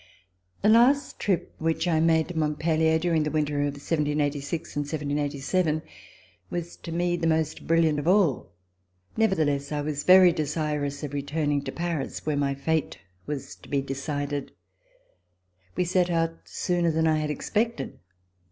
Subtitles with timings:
[0.63, 5.83] THE last trip which I made to Montpellier, during the winter of 1786 and 1787,
[6.49, 8.49] was to me the most brilliant of alL
[9.15, 13.83] Nevertheless, I was very desirous of returning to Paris where my fate was to be
[13.83, 14.51] decided.
[15.75, 17.99] We set out sooner than I had expected.